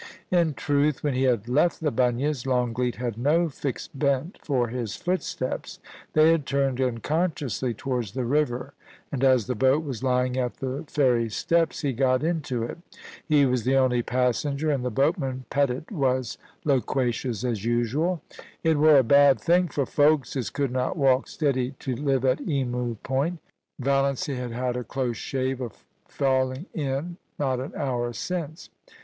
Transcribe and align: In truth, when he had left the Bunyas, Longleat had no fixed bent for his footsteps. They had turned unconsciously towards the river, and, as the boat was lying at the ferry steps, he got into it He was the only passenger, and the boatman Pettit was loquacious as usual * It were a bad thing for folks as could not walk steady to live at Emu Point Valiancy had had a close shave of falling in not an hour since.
In 0.31 0.55
truth, 0.55 1.03
when 1.03 1.13
he 1.13 1.25
had 1.25 1.47
left 1.47 1.79
the 1.79 1.91
Bunyas, 1.91 2.47
Longleat 2.47 2.95
had 2.95 3.19
no 3.19 3.49
fixed 3.49 3.99
bent 3.99 4.39
for 4.41 4.69
his 4.69 4.95
footsteps. 4.95 5.77
They 6.13 6.31
had 6.31 6.47
turned 6.47 6.81
unconsciously 6.81 7.75
towards 7.75 8.13
the 8.13 8.25
river, 8.25 8.73
and, 9.11 9.23
as 9.23 9.45
the 9.45 9.53
boat 9.53 9.83
was 9.83 10.01
lying 10.01 10.37
at 10.39 10.55
the 10.55 10.85
ferry 10.87 11.29
steps, 11.29 11.81
he 11.81 11.93
got 11.93 12.23
into 12.23 12.63
it 12.63 12.79
He 13.27 13.45
was 13.45 13.63
the 13.63 13.75
only 13.75 14.01
passenger, 14.01 14.71
and 14.71 14.83
the 14.83 14.89
boatman 14.89 15.45
Pettit 15.51 15.91
was 15.91 16.39
loquacious 16.65 17.43
as 17.43 17.63
usual 17.63 18.23
* 18.43 18.63
It 18.63 18.77
were 18.77 18.97
a 18.97 19.03
bad 19.03 19.39
thing 19.39 19.67
for 19.67 19.85
folks 19.85 20.35
as 20.35 20.49
could 20.49 20.71
not 20.71 20.97
walk 20.97 21.27
steady 21.27 21.75
to 21.77 21.95
live 21.95 22.25
at 22.25 22.41
Emu 22.41 22.95
Point 23.03 23.37
Valiancy 23.77 24.33
had 24.33 24.49
had 24.51 24.75
a 24.75 24.83
close 24.83 25.17
shave 25.17 25.61
of 25.61 25.85
falling 26.07 26.65
in 26.73 27.17
not 27.37 27.59
an 27.59 27.73
hour 27.77 28.11
since. 28.13 28.71